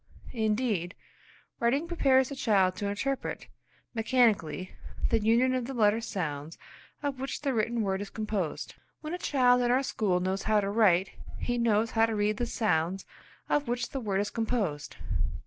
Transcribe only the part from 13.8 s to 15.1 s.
the word is composed.